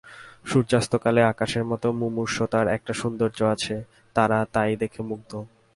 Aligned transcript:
সূর্যাস্তকালে 0.45 1.21
আকাশের 1.23 1.63
মতো 1.65 1.87
মুমূর্ষুতার 1.91 2.67
একটা 2.67 2.93
সৌন্দর্য 2.93 3.39
আছে, 3.45 3.75
তারা 4.15 4.37
তাই 4.53 4.71
দেখে 4.75 5.01
মুগ্ধ। 5.03 5.31